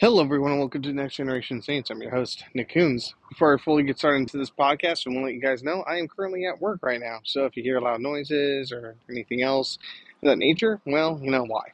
[0.00, 1.90] Hello, everyone, and welcome to Next Generation Saints.
[1.90, 3.12] I'm your host, Nick Kunze.
[3.28, 5.82] Before I fully get started into this podcast, I want to let you guys know
[5.82, 7.18] I am currently at work right now.
[7.22, 9.76] So if you hear loud noises or anything else
[10.22, 11.64] of that nature, well, you know why.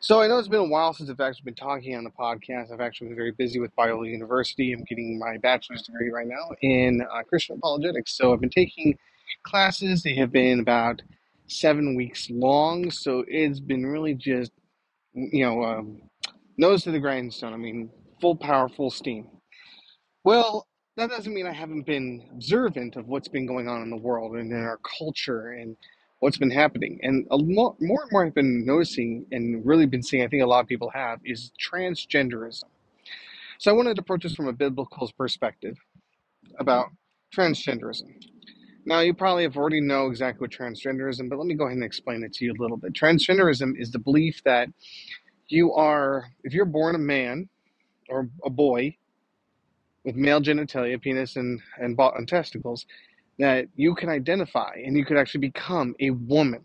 [0.00, 2.72] So I know it's been a while since I've actually been talking on the podcast.
[2.72, 4.72] I've actually been very busy with Biola University.
[4.72, 8.16] I'm getting my bachelor's degree right now in uh, Christian apologetics.
[8.16, 8.96] So I've been taking
[9.42, 10.02] classes.
[10.02, 11.02] They have been about
[11.46, 12.90] seven weeks long.
[12.90, 14.52] So it's been really just,
[15.12, 16.00] you know, um,
[16.56, 17.52] nose to the grindstone.
[17.52, 17.90] I mean,
[18.20, 19.28] full power, full steam.
[20.24, 23.96] Well, that doesn't mean I haven't been observant of what's been going on in the
[23.96, 25.76] world and in our culture and
[26.20, 27.00] what's been happening.
[27.02, 30.42] And a lot, more and more I've been noticing and really been seeing, I think
[30.42, 32.64] a lot of people have, is transgenderism.
[33.58, 35.76] So I wanted to approach this from a biblical perspective
[36.58, 36.86] about
[37.34, 38.14] transgenderism.
[38.86, 41.84] Now, you probably have already know exactly what transgenderism, but let me go ahead and
[41.84, 42.92] explain it to you a little bit.
[42.92, 44.68] Transgenderism is the belief that
[45.48, 47.48] you are, if you're born a man
[48.08, 48.96] or a boy
[50.04, 52.86] with male genitalia, penis, and, and, and testicles,
[53.38, 56.62] that you can identify and you could actually become a woman.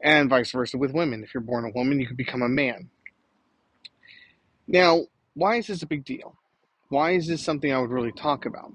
[0.00, 1.24] And vice versa with women.
[1.24, 2.88] If you're born a woman, you could become a man.
[4.68, 6.36] Now, why is this a big deal?
[6.88, 8.72] Why is this something I would really talk about?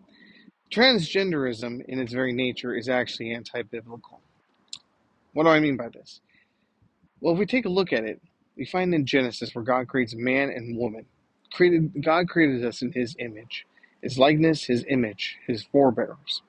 [0.72, 4.20] Transgenderism, in its very nature, is actually anti biblical.
[5.34, 6.20] What do I mean by this?
[7.22, 8.22] Well, if we take a look at it,
[8.58, 11.06] we find in Genesis where God creates man and woman.
[11.54, 13.66] Created God created us in his image,
[14.02, 16.42] his likeness, his image, his forebears.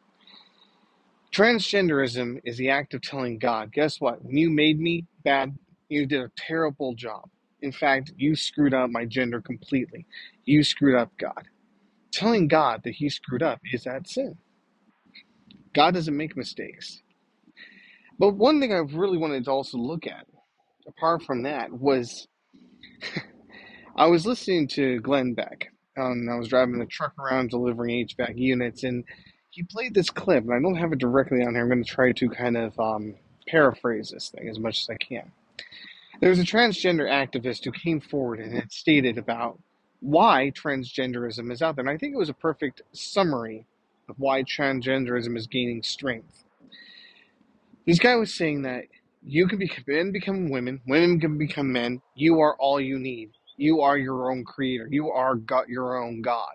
[1.34, 4.24] Transgenderism is the act of telling God, guess what?
[4.24, 5.56] When you made me bad,
[5.88, 7.28] you did a terrible job.
[7.60, 10.06] In fact, you screwed up my gender completely.
[10.44, 11.48] You screwed up God.
[12.12, 14.36] Telling God that he screwed up is that sin.
[15.74, 17.02] God doesn't make mistakes.
[18.18, 20.26] But one thing I really wanted to also look at
[20.86, 22.28] apart from that was
[23.96, 25.72] I was listening to Glenn Beck.
[25.96, 29.04] Um, I was driving the truck around delivering HVAC units, and
[29.50, 31.62] he played this clip, and I don't have it directly on here.
[31.62, 33.14] I'm going to try to kind of um,
[33.46, 35.30] paraphrase this thing as much as I can.
[36.20, 39.60] There was a transgender activist who came forward and had stated about
[40.00, 41.82] why transgenderism is out there.
[41.82, 43.66] And I think it was a perfect summary
[44.08, 46.44] of why transgenderism is gaining strength.
[47.86, 48.84] This guy was saying that
[49.26, 52.02] you can be men become women, women can become men.
[52.14, 53.30] You are all you need.
[53.56, 54.88] You are your own creator.
[54.90, 56.54] You are got your own God.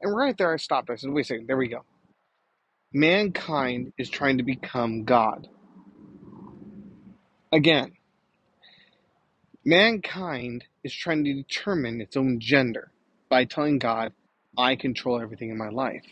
[0.00, 0.90] And right there, I stopped.
[0.90, 1.46] I said, "Wait a second.
[1.46, 1.84] There we go.
[2.92, 5.48] Mankind is trying to become God.
[7.52, 7.92] Again,
[9.64, 12.92] mankind is trying to determine its own gender
[13.28, 14.12] by telling God,
[14.56, 16.04] "I control everything in my life."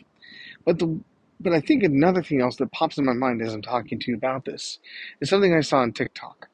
[0.65, 0.99] But the
[1.39, 4.11] but I think another thing else that pops in my mind as I'm talking to
[4.11, 4.79] you about this
[5.21, 6.49] is something I saw on TikTok.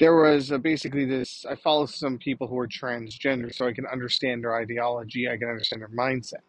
[0.00, 3.86] There was uh, basically this I follow some people who are transgender so I can
[3.86, 6.42] understand their ideology, I can understand their mindset.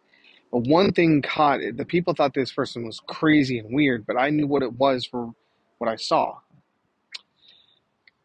[0.51, 4.31] But one thing caught the people thought this person was crazy and weird, but I
[4.31, 5.33] knew what it was for
[5.79, 6.39] what I saw.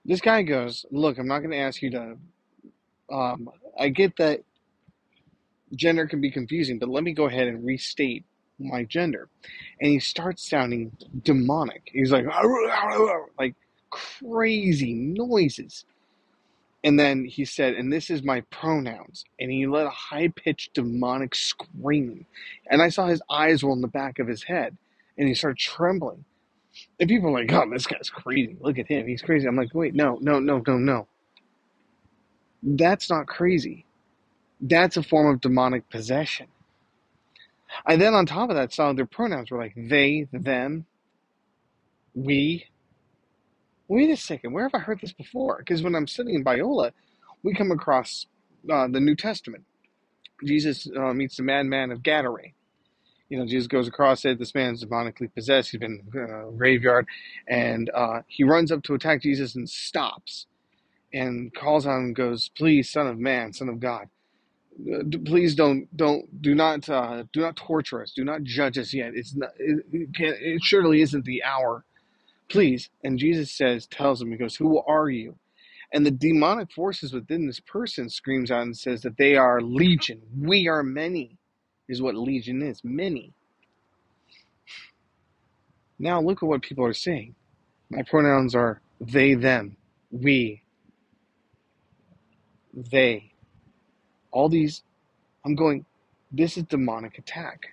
[0.04, 2.16] This guy goes, Look, I'm not going to ask you to.
[3.12, 4.42] Um, I get that
[5.76, 8.24] gender can be confusing, but let me go ahead and restate
[8.59, 9.28] my gender.
[9.81, 10.92] And he starts sounding
[11.22, 11.91] demonic.
[11.92, 12.26] He's like,
[13.38, 13.54] like
[13.91, 15.84] crazy noises.
[16.84, 19.25] And then he said, and this is my pronouns.
[19.41, 22.26] And he let a high pitched demonic scream.
[22.70, 24.76] And I saw his eyes roll in the back of his head.
[25.16, 26.25] And he started trembling.
[27.00, 28.56] And people are like, oh, this guy's crazy.
[28.60, 29.06] Look at him.
[29.06, 29.47] He's crazy.
[29.47, 31.06] I'm like, wait, no, no, no, no, no.
[32.62, 33.86] That's not crazy.
[34.60, 36.47] That's a form of demonic possession.
[37.86, 40.86] I then, on top of that, saw their pronouns were like they, them,
[42.14, 42.66] we.
[43.88, 45.58] Wait a second, where have I heard this before?
[45.58, 46.92] Because when I'm studying Biola,
[47.42, 48.26] we come across
[48.72, 49.64] uh, the New Testament.
[50.44, 52.54] Jesus uh, meets the madman of Gadarene.
[53.28, 54.38] You know, Jesus goes across it.
[54.38, 55.70] This man's demonically possessed.
[55.70, 57.06] He's been in a graveyard,
[57.48, 60.47] and uh, he runs up to attack Jesus and stops,
[61.12, 64.09] and calls on him and goes, "Please, Son of Man, Son of God."
[65.26, 68.12] Please don't don't do not uh, do not torture us.
[68.12, 69.12] Do not judge us yet.
[69.15, 71.84] It's not it, it, can, it surely isn't the hour.
[72.50, 75.36] Please and jesus says tells him he goes who are you?
[75.92, 80.22] And the demonic forces within this person screams out and says that they are legion.
[80.38, 81.38] We are many
[81.88, 83.34] is what legion is many.
[85.98, 87.34] Now look at what people are saying.
[87.91, 89.77] My pronouns are they them.
[90.10, 90.62] We.
[92.74, 93.34] They
[94.34, 94.83] all these,
[95.47, 95.86] I'm going,
[96.33, 97.69] this is demonic attack.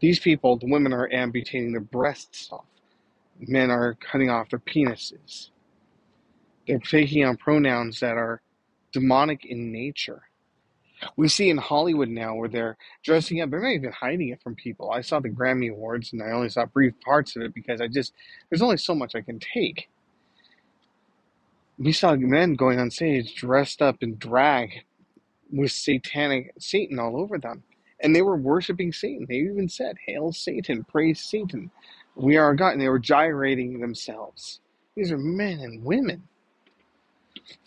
[0.00, 2.64] These people, the women are amputating their breasts off.
[3.38, 5.50] Men are cutting off their penises.
[6.66, 8.40] They're taking on pronouns that are
[8.92, 10.22] demonic in nature.
[11.16, 14.54] We see in Hollywood now where they're dressing up, they're not even hiding it from
[14.54, 14.90] people.
[14.90, 17.88] I saw the Grammy Awards and I only saw brief parts of it because I
[17.88, 18.12] just,
[18.48, 19.88] there's only so much I can take.
[21.78, 24.82] We saw men going on stage dressed up in drag
[25.52, 27.62] with satanic Satan all over them.
[28.00, 29.26] And they were worshiping Satan.
[29.28, 31.70] They even said, Hail Satan, praise Satan.
[32.14, 32.72] We are God.
[32.72, 34.60] And they were gyrating themselves.
[34.96, 36.24] These are men and women.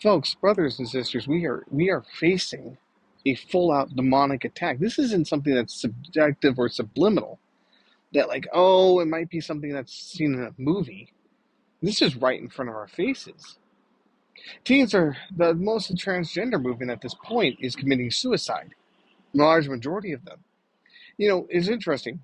[0.02, 2.78] Folks, brothers and sisters, we are we are facing
[3.26, 4.78] a full out demonic attack.
[4.78, 7.38] This isn't something that's subjective or subliminal.
[8.12, 11.12] That like, oh, it might be something that's seen in a movie.
[11.82, 13.58] This is right in front of our faces.
[14.64, 18.74] Teens are the most transgender movement at this point is committing suicide.
[19.32, 20.38] The large majority of them.
[21.16, 22.20] You know, it's interesting.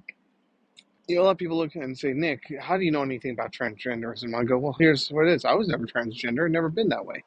[1.06, 3.32] You know, a lot of people look and say, Nick, how do you know anything
[3.32, 4.34] about transgenderism?
[4.34, 5.44] I go, well, here's what it is.
[5.44, 7.24] I was never transgender, never been that way.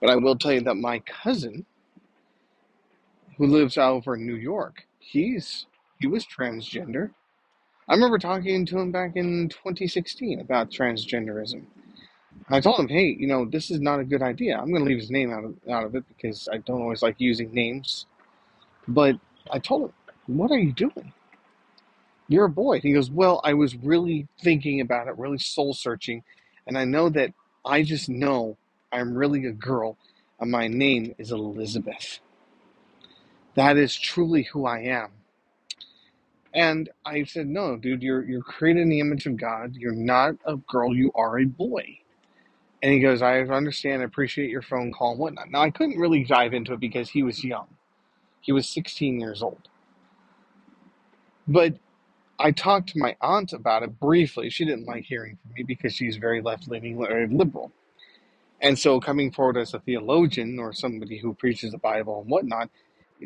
[0.00, 1.66] But I will tell you that my cousin,
[3.36, 5.66] who lives out over in New York, he's
[5.98, 7.10] he was transgender.
[7.88, 11.64] I remember talking to him back in 2016 about transgenderism.
[12.48, 14.58] I told him, hey, you know, this is not a good idea.
[14.58, 17.02] I'm going to leave his name out of, out of it because I don't always
[17.02, 18.06] like using names.
[18.88, 19.16] But
[19.50, 19.92] I told him,
[20.26, 21.12] what are you doing?
[22.28, 22.80] You're a boy.
[22.80, 26.22] he goes, well, I was really thinking about it, really soul searching.
[26.66, 27.32] And I know that
[27.64, 28.56] I just know
[28.92, 29.96] I'm really a girl
[30.40, 32.20] and my name is Elizabeth.
[33.54, 35.10] That is truly who I am.
[36.54, 39.76] And I said, no, dude, you're, you're created in the image of God.
[39.76, 40.94] You're not a girl.
[40.94, 41.98] You are a boy.
[42.82, 45.50] And he goes, I understand, I appreciate your phone call and whatnot.
[45.50, 47.66] Now, I couldn't really dive into it because he was young.
[48.40, 49.68] He was 16 years old.
[51.46, 51.74] But
[52.38, 54.48] I talked to my aunt about it briefly.
[54.48, 57.70] She didn't like hearing from me because she's very left leaning, very liberal.
[58.62, 62.70] And so, coming forward as a theologian or somebody who preaches the Bible and whatnot,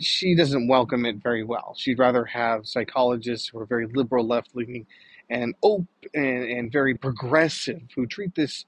[0.00, 1.74] she doesn't welcome it very well.
[1.76, 4.86] She'd rather have psychologists who are very liberal, left leaning,
[5.30, 8.66] and open and, and very progressive who treat this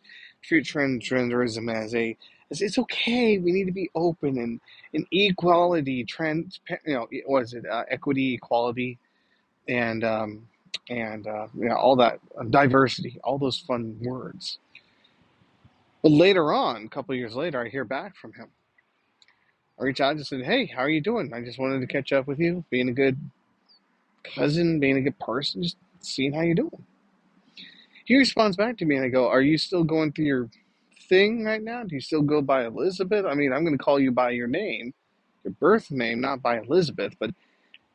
[0.51, 2.17] transgenderism as a
[2.51, 3.39] as it's okay.
[3.39, 4.61] We need to be open and
[4.95, 7.67] and equality, trans, you know, what is it?
[7.67, 8.99] Uh, equity, equality,
[9.69, 10.47] and um,
[10.89, 14.59] and uh, you know, all that uh, diversity, all those fun words.
[16.03, 18.49] But later on, a couple years later, I hear back from him.
[19.79, 21.33] I reach out and said, "Hey, how are you doing?
[21.35, 23.19] I just wanted to catch up with you, being a good
[24.23, 26.85] cousin, being a good person, just seeing how you're doing."
[28.07, 30.49] He responds back to me, and I go, "Are you still going through your
[31.09, 31.83] thing right now?
[31.83, 33.27] Do you still go by Elizabeth?
[33.27, 34.95] I mean, I'm going to call you by your name,
[35.43, 37.31] your birth name, not by Elizabeth." But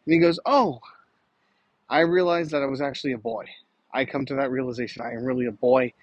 [0.06, 0.82] and he goes, "Oh,
[1.90, 3.46] I realized that I was actually a boy.
[3.94, 5.02] I come to that realization.
[5.02, 5.94] I am really a boy,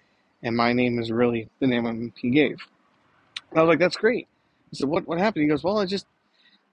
[0.43, 2.67] and my name is really the name he gave."
[3.51, 4.27] And I was like, "That's great."
[4.73, 6.07] I said, "What what happened?" He goes, "Well, I just,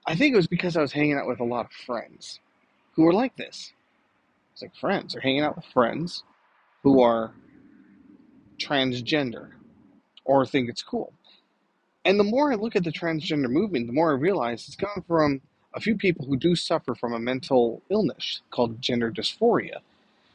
[0.06, 2.40] I think it was because I was hanging out with a lot of friends
[2.92, 3.74] who were like this."
[4.54, 6.24] It's like friends are hanging out with friends
[6.86, 7.32] who are
[8.58, 9.48] transgender
[10.24, 11.12] or think it's cool.
[12.04, 15.02] And the more I look at the transgender movement, the more I realize it's gone
[15.08, 15.40] from
[15.74, 19.80] a few people who do suffer from a mental illness called gender dysphoria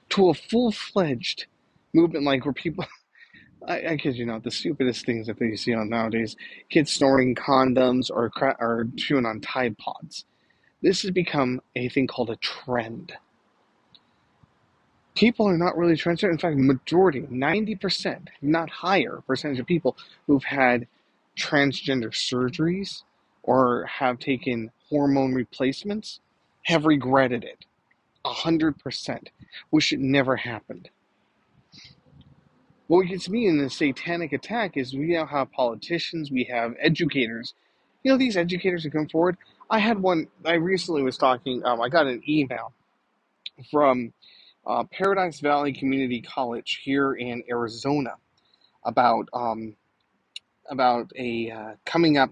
[0.09, 1.45] to a full fledged
[1.93, 2.83] movement like where people.
[3.65, 6.35] I, I kid you not, the stupidest things that they see on nowadays
[6.69, 8.29] kids snorting condoms or,
[8.59, 10.25] or chewing on Tide Pods.
[10.81, 13.13] This has become a thing called a trend
[15.15, 16.31] people are not really transgender.
[16.31, 20.87] In fact, majority, 90%, not higher percentage of people who've had
[21.37, 23.03] transgender surgeries
[23.43, 26.19] or have taken hormone replacements
[26.63, 27.65] have regretted it.
[28.25, 29.27] 100%.
[29.71, 30.89] Wish it never happened.
[32.87, 37.53] What gets me in the satanic attack is we now have politicians, we have educators.
[38.03, 39.37] You know, these educators who come forward.
[39.69, 42.73] I had one, I recently was talking, um, I got an email
[43.71, 44.13] from
[44.65, 48.11] uh, Paradise Valley Community College here in Arizona
[48.85, 49.75] about um,
[50.69, 52.31] about a uh, coming up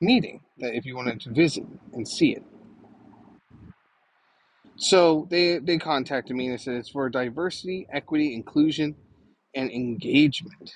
[0.00, 2.42] meeting that if you wanted to visit and see it.
[4.76, 8.94] So they they contacted me and they said it's for diversity, equity, inclusion,
[9.54, 10.74] and engagement.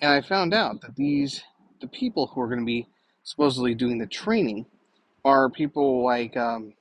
[0.00, 1.42] And I found out that these
[1.80, 2.86] the people who are going to be
[3.24, 4.66] supposedly doing the training
[5.24, 6.74] are people like um,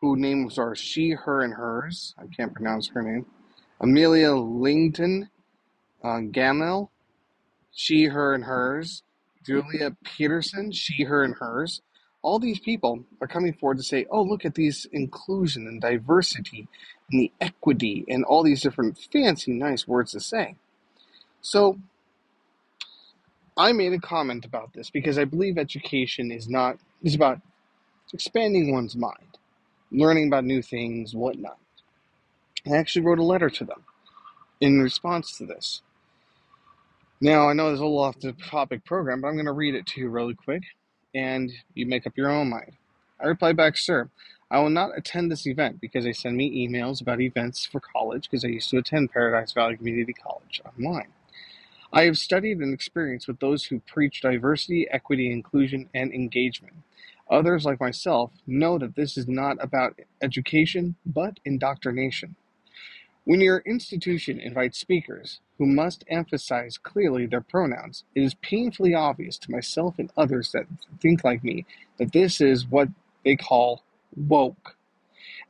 [0.00, 2.14] who names are she, her, and hers.
[2.18, 3.26] I can't pronounce her name.
[3.80, 5.30] Amelia Lington,
[6.02, 6.90] uh, Gamel,
[7.72, 9.02] she, her, and hers.
[9.44, 11.80] Julia Peterson, she, her, and hers.
[12.22, 16.68] All these people are coming forward to say, oh, look at these inclusion and diversity
[17.10, 20.56] and the equity and all these different fancy, nice words to say.
[21.40, 21.78] So
[23.56, 27.40] I made a comment about this because I believe education is not is about
[28.12, 29.27] expanding one's mind,
[29.90, 31.58] learning about new things, whatnot.
[32.66, 33.84] I actually wrote a letter to them
[34.60, 35.82] in response to this.
[37.20, 39.74] Now I know there's a little off the topic program, but I'm going to read
[39.74, 40.62] it to you really quick,
[41.14, 42.72] and you make up your own mind.
[43.20, 44.10] I replied back, Sir,
[44.50, 48.30] I will not attend this event because they send me emails about events for college
[48.30, 51.08] because I used to attend Paradise Valley Community College online.
[51.92, 56.74] I have studied and experienced with those who preach diversity, equity, inclusion, and engagement.
[57.30, 62.36] Others, like myself, know that this is not about education but indoctrination.
[63.24, 69.36] When your institution invites speakers who must emphasize clearly their pronouns, it is painfully obvious
[69.38, 70.64] to myself and others that
[71.02, 71.66] think like me
[71.98, 72.88] that this is what
[73.24, 73.82] they call
[74.16, 74.76] woke.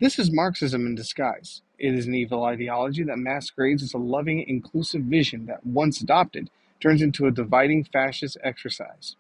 [0.01, 1.63] This is Marxism in disguise.
[1.79, 6.51] It is an evil ideology that masquerades as a loving, inclusive vision that, once adopted,
[6.81, 9.15] turns into a dividing fascist exercise.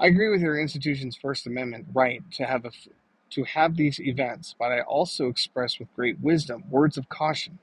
[0.00, 2.70] I agree with your institution's First Amendment right to have a,
[3.30, 7.58] to have these events, but I also express with great wisdom words of caution.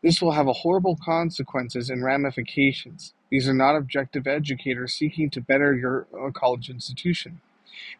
[0.00, 3.14] This will have horrible consequences and ramifications.
[3.30, 7.40] These are not objective educators seeking to better your uh, college institution.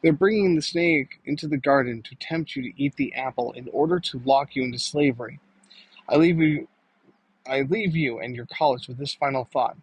[0.01, 3.69] They're bringing the snake into the garden to tempt you to eat the apple in
[3.73, 5.41] order to lock you into slavery.
[6.09, 6.69] I leave you
[7.49, 9.77] I leave you and your college with this final thought.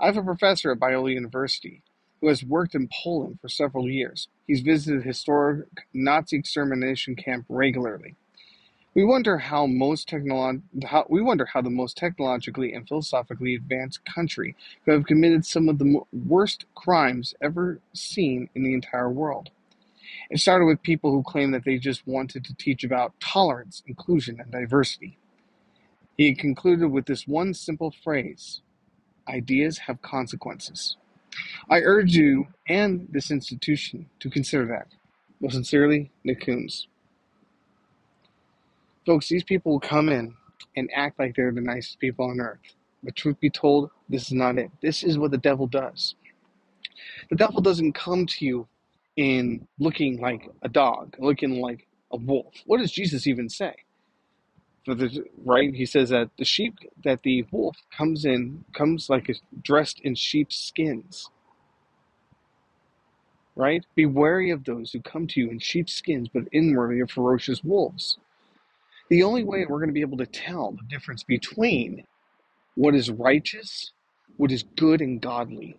[0.00, 1.82] I have a professor at Biola University
[2.24, 4.28] who has worked in Poland for several years.
[4.46, 8.14] He's visited historic Nazi extermination camp regularly.
[8.94, 14.06] We wonder how most technolo- how, we wonder how the most technologically and philosophically advanced
[14.06, 19.50] country who have committed some of the worst crimes ever seen in the entire world.
[20.30, 24.40] It started with people who claimed that they just wanted to teach about tolerance, inclusion,
[24.40, 25.18] and diversity.
[26.16, 28.62] He concluded with this one simple phrase
[29.28, 30.96] ideas have consequences.
[31.70, 34.88] I urge you and this institution to consider that.
[35.40, 36.86] Most sincerely, Nick Kunze.
[39.06, 40.34] Folks, these people will come in
[40.76, 42.60] and act like they're the nicest people on earth.
[43.02, 44.70] But truth be told, this is not it.
[44.82, 46.14] This is what the devil does.
[47.30, 48.68] The devil doesn't come to you
[49.16, 52.54] in looking like a dog, looking like a wolf.
[52.66, 53.74] What does Jesus even say?
[54.84, 56.74] For the, right, he says that the sheep,
[57.04, 61.30] that the wolf comes in, comes like a, dressed in sheep's skins.
[63.56, 63.86] Right?
[63.94, 67.64] Be wary of those who come to you in sheep's skins, but inwardly are ferocious
[67.64, 68.18] wolves.
[69.08, 72.04] The only way we're going to be able to tell the difference between
[72.74, 73.92] what is righteous,
[74.36, 75.78] what is good and godly,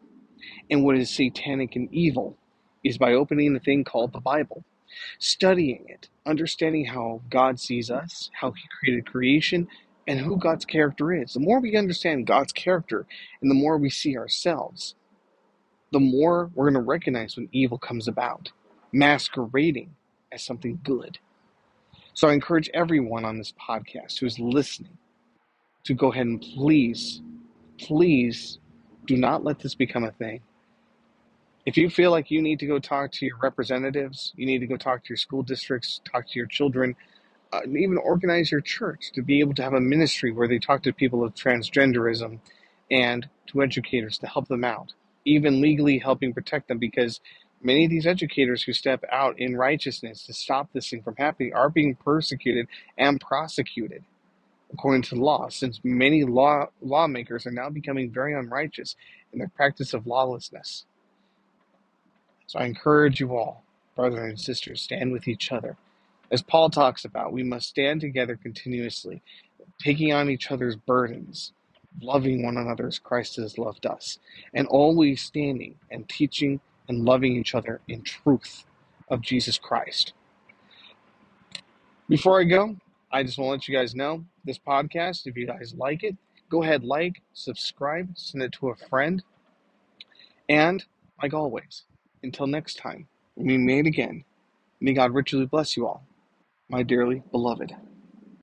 [0.69, 2.37] and what is satanic and evil
[2.83, 4.63] is by opening the thing called the Bible,
[5.19, 9.67] studying it, understanding how God sees us, how He created creation,
[10.07, 11.33] and who God's character is.
[11.33, 13.05] The more we understand God's character
[13.41, 14.95] and the more we see ourselves,
[15.91, 18.51] the more we're going to recognize when evil comes about,
[18.91, 19.95] masquerading
[20.31, 21.19] as something good.
[22.13, 24.97] So I encourage everyone on this podcast who is listening
[25.85, 27.21] to go ahead and please,
[27.79, 28.59] please
[29.05, 30.41] do not let this become a thing.
[31.65, 34.67] If you feel like you need to go talk to your representatives, you need to
[34.67, 36.95] go talk to your school districts, talk to your children,
[37.53, 40.83] uh, even organize your church to be able to have a ministry where they talk
[40.83, 42.39] to people of transgenderism
[42.91, 44.93] and to educators to help them out,
[45.25, 47.19] even legally helping protect them because
[47.61, 51.53] Many of these educators who step out in righteousness to stop this thing from happening
[51.55, 52.67] are being persecuted
[52.97, 54.03] and prosecuted
[54.73, 58.95] according to law, since many law lawmakers are now becoming very unrighteous
[59.33, 60.85] in their practice of lawlessness.
[62.47, 63.63] So I encourage you all,
[63.95, 65.77] brothers and sisters, stand with each other.
[66.31, 69.21] As Paul talks about, we must stand together continuously,
[69.79, 71.53] taking on each other's burdens,
[72.01, 74.19] loving one another as Christ has loved us,
[74.53, 78.65] and always standing and teaching and loving each other in truth
[79.09, 80.13] of Jesus Christ.
[82.07, 82.75] Before I go,
[83.11, 86.15] I just want to let you guys know this podcast, if you guys like it,
[86.49, 89.23] go ahead, like, subscribe, send it to a friend.
[90.47, 90.83] And
[91.21, 91.83] like always,
[92.25, 94.25] until next time, we meet again,
[94.81, 96.03] may God richly bless you all,
[96.69, 97.73] my dearly beloved.